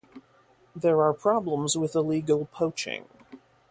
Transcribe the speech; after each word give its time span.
There 0.75 0.99
are 1.03 1.13
problems 1.13 1.77
with 1.77 1.93
illegal 1.93 2.49
poaching. 2.51 3.05